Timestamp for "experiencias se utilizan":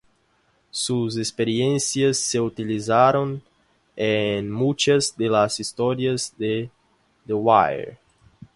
1.15-3.39